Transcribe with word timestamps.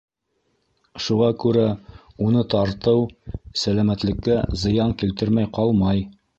Шуға 1.07 1.27
күрә 1.43 1.65
уны 2.29 2.43
тартыу 2.55 3.05
сәләмәтлеккә 3.67 4.41
зыян 4.65 4.99
килтермәй 5.05 5.55
ҡалмай. 5.61 6.07